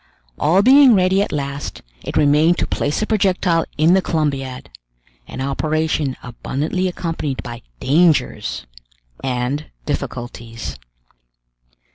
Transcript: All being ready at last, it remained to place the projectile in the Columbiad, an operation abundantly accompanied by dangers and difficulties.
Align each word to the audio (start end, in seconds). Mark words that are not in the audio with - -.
All 0.39 0.63
being 0.63 0.95
ready 0.95 1.21
at 1.21 1.31
last, 1.31 1.83
it 2.03 2.17
remained 2.17 2.57
to 2.57 2.65
place 2.65 2.99
the 3.01 3.05
projectile 3.05 3.65
in 3.77 3.93
the 3.93 4.01
Columbiad, 4.01 4.71
an 5.27 5.41
operation 5.41 6.17
abundantly 6.23 6.87
accompanied 6.87 7.43
by 7.43 7.61
dangers 7.79 8.65
and 9.23 9.69
difficulties. 9.85 10.79